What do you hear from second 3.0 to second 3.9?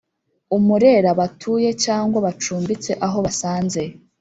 aho basanze